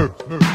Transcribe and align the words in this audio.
her, 0.00 0.08
her. 0.30 0.49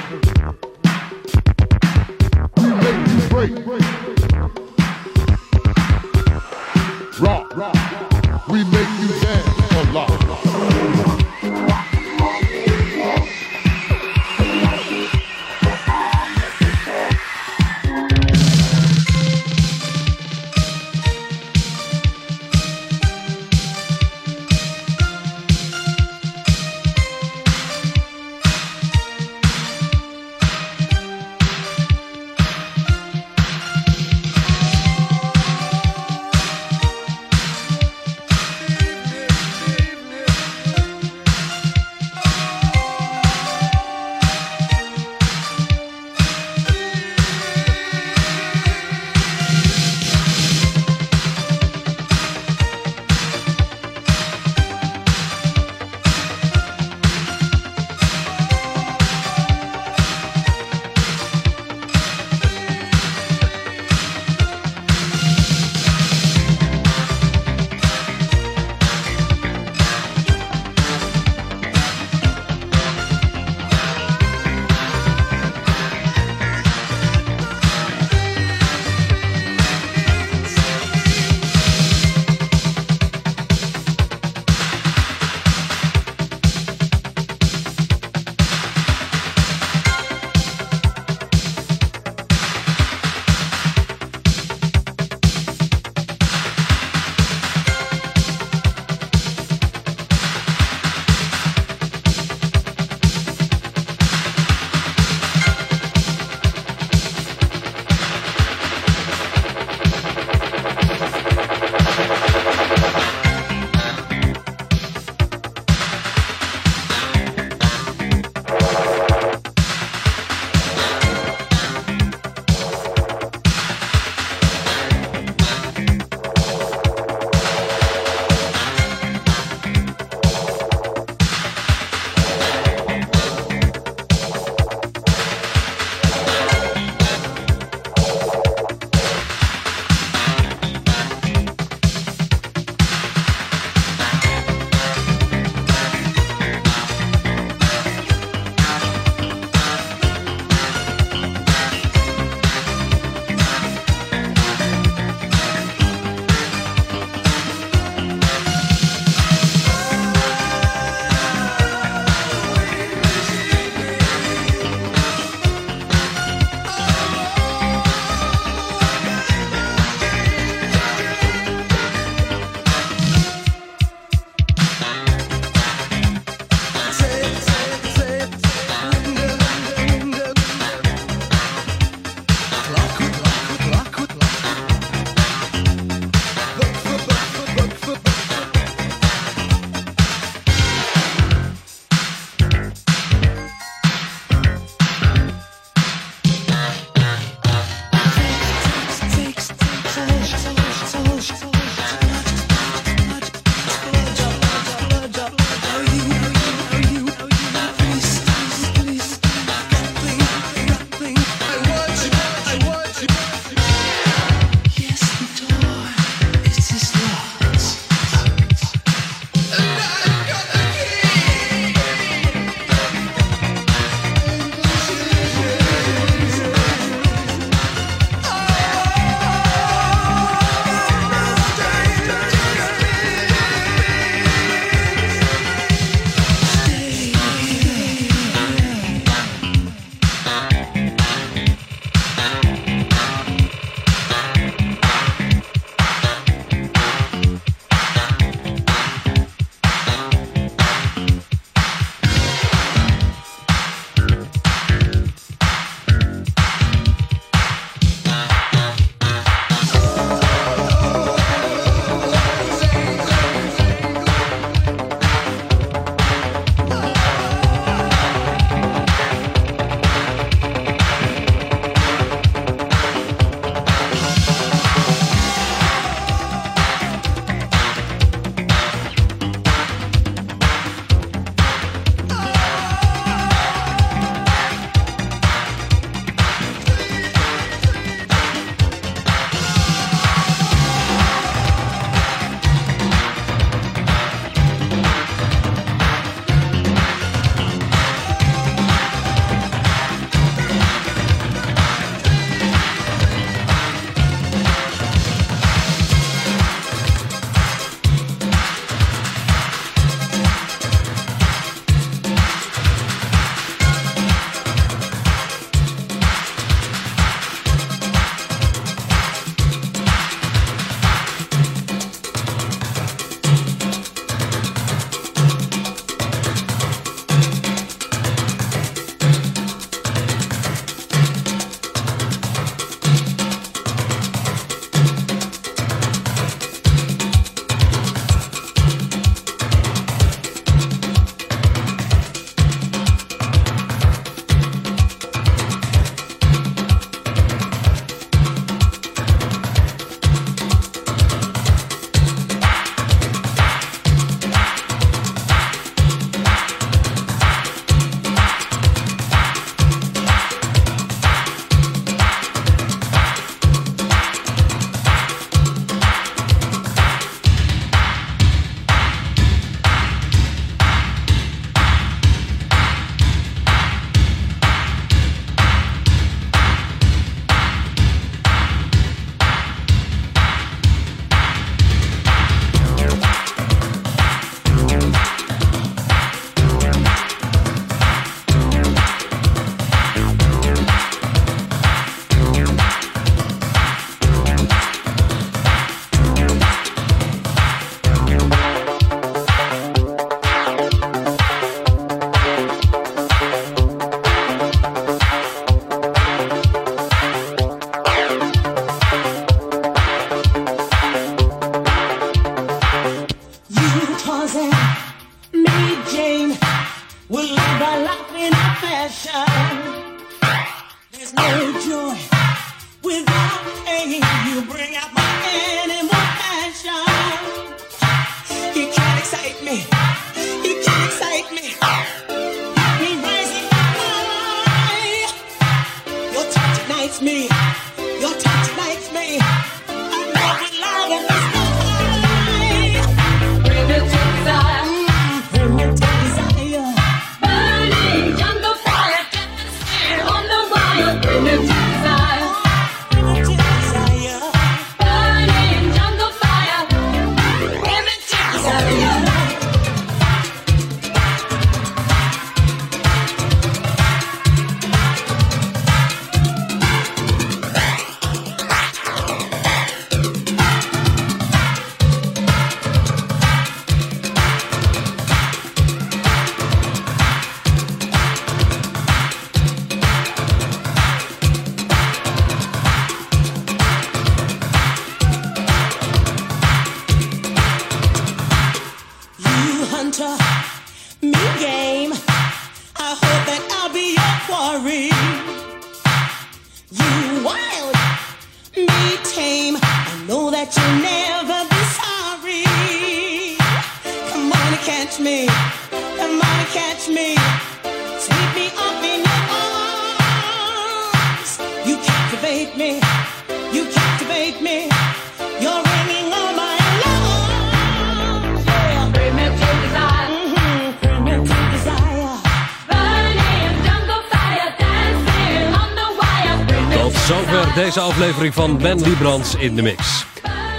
Aflevering 528.25 528.33
van 528.33 528.57
Ben 528.57 528.89
Liebrands 528.89 529.35
in 529.35 529.55
de 529.55 529.61
Mix. 529.61 530.05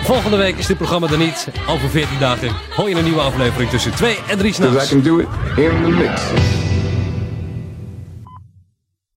Volgende 0.03 0.37
week 0.37 0.57
is 0.57 0.67
dit 0.67 0.77
programma 0.77 1.09
er 1.11 1.19
niet. 1.19 1.49
Over 1.69 1.89
14 1.89 2.19
dagen 2.19 2.51
hoor 2.77 2.89
je 2.89 2.95
een 2.95 3.05
nieuwe 3.05 3.21
aflevering 3.21 3.71
tussen 3.71 3.95
2 3.95 4.19
en 4.29 4.39
3 4.39 4.53
Because 4.53 4.63
I 4.63 4.71
s'nachts. 4.73 4.89
can 4.89 5.01
do 5.03 5.19
it 5.19 5.27
in 5.57 5.83
the 5.83 5.91
mix. 5.91 6.21